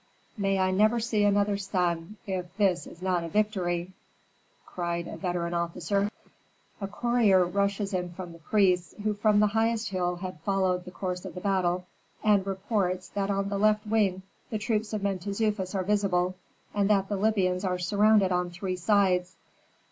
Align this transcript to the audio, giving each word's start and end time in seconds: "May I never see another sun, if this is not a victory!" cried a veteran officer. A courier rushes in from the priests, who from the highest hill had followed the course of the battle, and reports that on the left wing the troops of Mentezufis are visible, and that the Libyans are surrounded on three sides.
"May 0.35 0.57
I 0.57 0.71
never 0.71 0.99
see 0.99 1.23
another 1.25 1.57
sun, 1.57 2.17
if 2.25 2.57
this 2.57 2.87
is 2.87 3.03
not 3.03 3.23
a 3.23 3.29
victory!" 3.29 3.91
cried 4.65 5.07
a 5.07 5.15
veteran 5.15 5.53
officer. 5.53 6.09
A 6.81 6.87
courier 6.87 7.45
rushes 7.45 7.93
in 7.93 8.11
from 8.13 8.33
the 8.33 8.39
priests, 8.39 8.95
who 9.03 9.13
from 9.13 9.39
the 9.39 9.45
highest 9.53 9.89
hill 9.89 10.15
had 10.15 10.39
followed 10.39 10.85
the 10.85 10.89
course 10.91 11.23
of 11.23 11.35
the 11.35 11.39
battle, 11.39 11.85
and 12.23 12.47
reports 12.47 13.09
that 13.09 13.29
on 13.29 13.49
the 13.49 13.59
left 13.59 13.85
wing 13.85 14.23
the 14.49 14.57
troops 14.57 14.91
of 14.91 15.03
Mentezufis 15.03 15.75
are 15.75 15.83
visible, 15.83 16.33
and 16.73 16.89
that 16.89 17.07
the 17.07 17.15
Libyans 17.15 17.63
are 17.63 17.77
surrounded 17.77 18.31
on 18.31 18.49
three 18.49 18.77
sides. 18.77 19.35